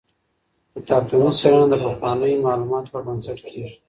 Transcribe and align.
کتابتوني 0.75 1.31
څېړنه 1.39 1.65
د 1.69 1.75
پخوانیو 1.83 2.43
معلوماتو 2.45 2.91
پر 2.93 3.01
بنسټ 3.07 3.39
کیږي. 3.49 3.75